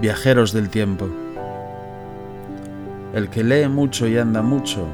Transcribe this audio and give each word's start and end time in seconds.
Viajeros 0.00 0.54
del 0.54 0.70
tiempo. 0.70 1.10
El 3.12 3.28
que 3.28 3.44
lee 3.44 3.68
mucho 3.68 4.08
y 4.08 4.16
anda 4.16 4.40
mucho, 4.40 4.86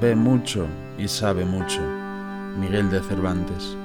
ve 0.00 0.16
mucho 0.16 0.66
y 0.96 1.08
sabe 1.08 1.44
mucho. 1.44 1.82
Miguel 2.58 2.90
de 2.90 3.02
Cervantes. 3.02 3.76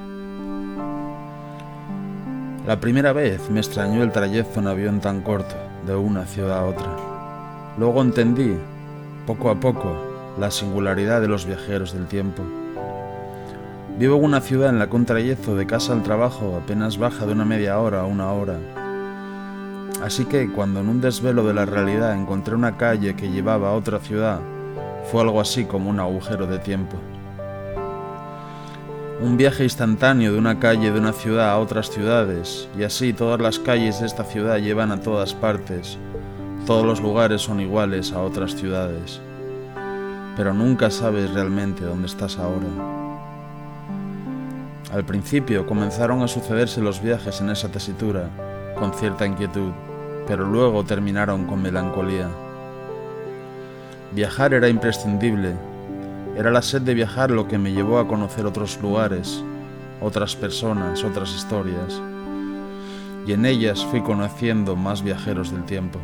La 2.66 2.80
primera 2.80 3.12
vez 3.12 3.50
me 3.50 3.60
extrañó 3.60 4.02
el 4.02 4.12
trayecto 4.12 4.60
en 4.60 4.68
avión 4.68 5.00
tan 5.00 5.20
corto, 5.20 5.56
de 5.86 5.94
una 5.94 6.24
ciudad 6.24 6.60
a 6.60 6.64
otra. 6.64 6.96
Luego 7.76 8.00
entendí, 8.00 8.56
poco 9.26 9.50
a 9.50 9.60
poco, 9.60 9.94
la 10.38 10.50
singularidad 10.50 11.20
de 11.20 11.28
los 11.28 11.44
viajeros 11.44 11.92
del 11.92 12.06
tiempo. 12.06 12.42
Vivo 13.98 14.16
en 14.16 14.24
una 14.24 14.40
ciudad 14.40 14.70
en 14.70 14.78
la 14.78 14.88
que 14.88 14.96
un 14.96 15.04
trayecto 15.04 15.54
de 15.54 15.66
casa 15.66 15.92
al 15.92 16.02
trabajo 16.02 16.58
apenas 16.62 16.96
baja 16.96 17.26
de 17.26 17.32
una 17.32 17.44
media 17.44 17.78
hora 17.78 18.00
a 18.00 18.06
una 18.06 18.32
hora. 18.32 18.79
Así 20.02 20.24
que 20.24 20.50
cuando 20.50 20.80
en 20.80 20.88
un 20.88 21.00
desvelo 21.00 21.44
de 21.46 21.52
la 21.52 21.66
realidad 21.66 22.14
encontré 22.14 22.54
una 22.54 22.76
calle 22.78 23.14
que 23.14 23.30
llevaba 23.30 23.68
a 23.68 23.74
otra 23.74 23.98
ciudad, 23.98 24.40
fue 25.10 25.20
algo 25.20 25.40
así 25.40 25.64
como 25.64 25.90
un 25.90 26.00
agujero 26.00 26.46
de 26.46 26.58
tiempo. 26.58 26.96
Un 29.20 29.36
viaje 29.36 29.64
instantáneo 29.64 30.32
de 30.32 30.38
una 30.38 30.58
calle 30.58 30.90
de 30.90 30.98
una 30.98 31.12
ciudad 31.12 31.50
a 31.50 31.58
otras 31.58 31.90
ciudades, 31.90 32.68
y 32.78 32.84
así 32.84 33.12
todas 33.12 33.40
las 33.40 33.58
calles 33.58 34.00
de 34.00 34.06
esta 34.06 34.24
ciudad 34.24 34.56
llevan 34.56 34.90
a 34.90 35.00
todas 35.00 35.34
partes, 35.34 35.98
todos 36.66 36.86
los 36.86 37.02
lugares 37.02 37.42
son 37.42 37.60
iguales 37.60 38.12
a 38.12 38.20
otras 38.20 38.54
ciudades, 38.54 39.20
pero 40.36 40.54
nunca 40.54 40.90
sabes 40.90 41.30
realmente 41.34 41.84
dónde 41.84 42.06
estás 42.06 42.38
ahora. 42.38 42.66
Al 44.90 45.04
principio 45.04 45.66
comenzaron 45.66 46.22
a 46.22 46.28
sucederse 46.28 46.80
los 46.80 47.02
viajes 47.02 47.42
en 47.42 47.50
esa 47.50 47.68
tesitura, 47.68 48.30
con 48.78 48.94
cierta 48.94 49.26
inquietud, 49.26 49.72
pero 50.26 50.44
luego 50.44 50.84
terminaron 50.84 51.46
con 51.46 51.62
melancolía. 51.62 52.28
Viajar 54.12 54.54
era 54.54 54.68
imprescindible, 54.68 55.54
era 56.36 56.50
la 56.50 56.62
sed 56.62 56.82
de 56.82 56.94
viajar 56.94 57.30
lo 57.30 57.48
que 57.48 57.58
me 57.58 57.72
llevó 57.72 57.98
a 57.98 58.08
conocer 58.08 58.46
otros 58.46 58.80
lugares, 58.80 59.44
otras 60.00 60.36
personas, 60.36 61.04
otras 61.04 61.34
historias, 61.34 62.00
y 63.26 63.32
en 63.32 63.44
ellas 63.46 63.84
fui 63.84 64.00
conociendo 64.00 64.76
más 64.76 65.02
viajeros 65.02 65.52
del 65.52 65.64
tiempo. 65.64 65.98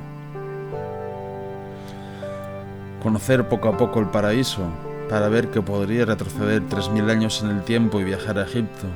Conocer 3.02 3.48
poco 3.48 3.68
a 3.68 3.76
poco 3.76 4.00
el 4.00 4.06
paraíso, 4.06 4.62
para 5.08 5.28
ver 5.28 5.48
que 5.48 5.62
podría 5.62 6.04
retroceder 6.04 6.62
3.000 6.62 7.10
años 7.10 7.42
en 7.42 7.50
el 7.50 7.62
tiempo 7.62 8.00
y 8.00 8.04
viajar 8.04 8.38
a 8.38 8.42
Egipto, 8.42 8.86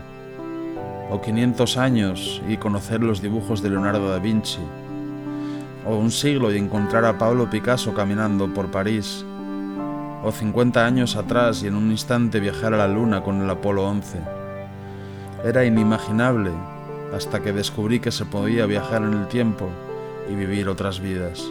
o 1.11 1.21
500 1.21 1.77
años 1.77 2.43
y 2.49 2.57
conocer 2.57 3.03
los 3.03 3.23
dibujos 3.23 3.63
de 3.63 3.71
Leonardo 3.71 4.09
da 4.11 4.19
Vinci, 4.19 4.61
o 5.87 5.97
un 5.97 6.11
siglo 6.11 6.53
y 6.53 6.59
encontrar 6.59 7.05
a 7.05 7.19
Pablo 7.19 7.49
Picasso 7.49 7.95
caminando 7.95 8.53
por 8.53 8.71
París, 8.71 9.25
o 10.23 10.31
50 10.31 10.85
años 10.85 11.17
atrás 11.17 11.63
y 11.63 11.67
en 11.67 11.75
un 11.75 11.91
instante 11.91 12.41
viajar 12.41 12.75
a 12.75 12.79
la 12.79 12.89
Luna 12.89 13.23
con 13.23 13.41
el 13.41 13.49
Apolo 13.49 13.87
11. 13.87 14.19
Era 15.45 15.65
inimaginable 15.65 16.51
hasta 17.15 17.41
que 17.41 17.53
descubrí 17.53 18.01
que 18.01 18.11
se 18.11 18.27
podía 18.27 18.67
viajar 18.67 19.03
en 19.03 19.15
el 19.15 19.29
tiempo 19.29 19.69
y 20.31 20.35
vivir 20.35 20.69
otras 20.69 21.01
vidas. 21.01 21.51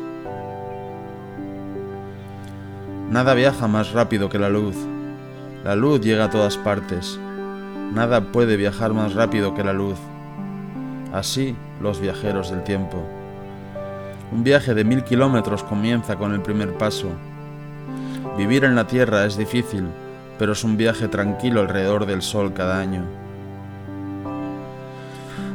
Nada 3.10 3.34
viaja 3.34 3.68
más 3.68 3.92
rápido 3.92 4.30
que 4.30 4.38
la 4.38 4.50
luz. 4.50 4.76
La 5.64 5.76
luz 5.76 6.00
llega 6.00 6.26
a 6.26 6.30
todas 6.30 6.58
partes. 6.58 7.20
Nada 7.92 8.32
puede 8.32 8.56
viajar 8.56 8.94
más 8.94 9.16
rápido 9.16 9.56
que 9.56 9.64
la 9.64 9.74
luz. 9.74 9.98
Así 11.12 11.56
los 11.82 12.00
viajeros 12.00 12.52
del 12.52 12.64
tiempo. 12.64 13.04
Un 14.32 14.44
viaje 14.44 14.74
de 14.74 14.84
mil 14.84 15.04
kilómetros 15.04 15.64
comienza 15.64 16.16
con 16.16 16.34
el 16.34 16.42
primer 16.42 16.78
paso. 16.78 17.10
Vivir 18.38 18.64
en 18.64 18.76
la 18.76 18.88
Tierra 18.88 19.26
es 19.26 19.38
difícil, 19.38 19.86
pero 20.38 20.54
es 20.54 20.64
un 20.64 20.78
viaje 20.78 21.08
tranquilo 21.08 21.62
alrededor 21.62 22.06
del 22.06 22.22
Sol 22.22 22.54
cada 22.54 22.80
año. 22.80 23.04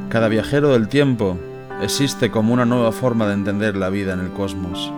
Cada 0.08 0.28
viajero 0.28 0.72
del 0.72 0.88
tiempo 0.88 1.38
existe 1.82 2.30
como 2.30 2.52
una 2.52 2.64
nueva 2.64 2.92
forma 2.92 3.26
de 3.26 3.34
entender 3.34 3.76
la 3.76 3.90
vida 3.90 4.12
en 4.12 4.20
el 4.20 4.30
cosmos 4.30 4.92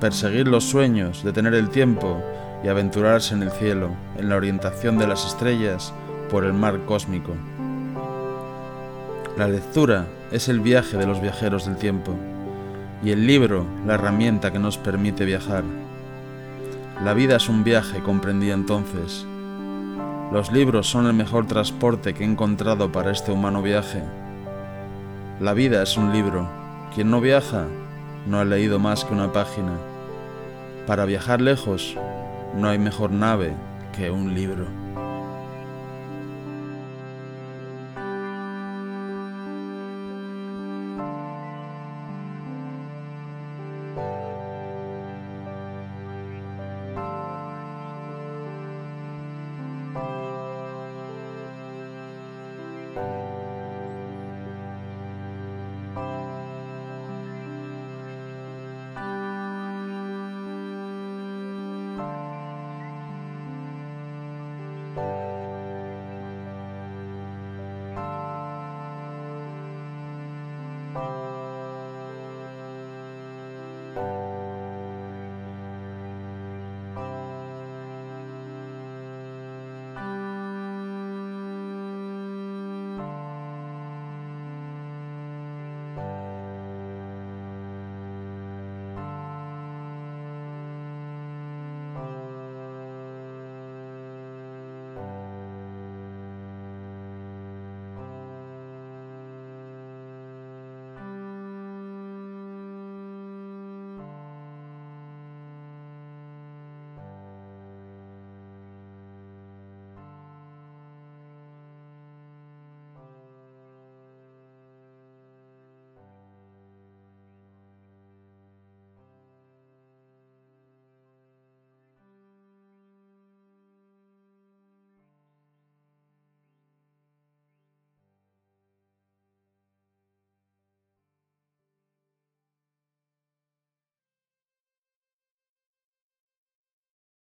perseguir 0.00 0.48
los 0.48 0.64
sueños, 0.64 1.22
detener 1.22 1.54
el 1.54 1.68
tiempo 1.68 2.20
y 2.64 2.68
aventurarse 2.68 3.34
en 3.34 3.42
el 3.42 3.50
cielo, 3.52 3.90
en 4.16 4.28
la 4.30 4.36
orientación 4.36 4.98
de 4.98 5.06
las 5.06 5.26
estrellas 5.26 5.92
por 6.30 6.44
el 6.44 6.54
mar 6.54 6.80
cósmico. 6.86 7.34
La 9.36 9.46
lectura 9.46 10.06
es 10.32 10.48
el 10.48 10.60
viaje 10.60 10.96
de 10.96 11.06
los 11.06 11.20
viajeros 11.20 11.66
del 11.66 11.76
tiempo 11.76 12.14
y 13.02 13.10
el 13.10 13.26
libro 13.26 13.64
la 13.86 13.94
herramienta 13.94 14.52
que 14.52 14.58
nos 14.58 14.78
permite 14.78 15.24
viajar. 15.24 15.64
La 17.04 17.14
vida 17.14 17.36
es 17.36 17.48
un 17.48 17.64
viaje, 17.64 18.00
comprendí 18.02 18.50
entonces. 18.50 19.26
Los 20.32 20.52
libros 20.52 20.86
son 20.88 21.06
el 21.06 21.14
mejor 21.14 21.46
transporte 21.46 22.14
que 22.14 22.24
he 22.24 22.26
encontrado 22.26 22.92
para 22.92 23.10
este 23.10 23.32
humano 23.32 23.62
viaje. 23.62 24.02
La 25.40 25.54
vida 25.54 25.82
es 25.82 25.96
un 25.96 26.12
libro. 26.12 26.46
Quien 26.94 27.10
no 27.10 27.20
viaja 27.20 27.66
no 28.26 28.38
ha 28.38 28.44
leído 28.44 28.78
más 28.78 29.04
que 29.04 29.14
una 29.14 29.32
página. 29.32 29.72
Para 30.86 31.04
viajar 31.06 31.40
lejos 31.40 31.96
no 32.56 32.68
hay 32.68 32.78
mejor 32.78 33.10
nave 33.10 33.54
que 33.96 34.10
un 34.10 34.34
libro. 34.34 34.66